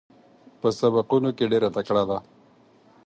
[0.61, 2.17] په سبقونو کې ډېره تکړه ده.